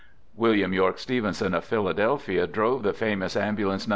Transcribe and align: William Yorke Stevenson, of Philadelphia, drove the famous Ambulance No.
William 0.35 0.73
Yorke 0.73 0.97
Stevenson, 0.97 1.53
of 1.53 1.63
Philadelphia, 1.63 2.47
drove 2.47 2.81
the 2.81 2.91
famous 2.91 3.37
Ambulance 3.37 3.87
No. 3.87 3.89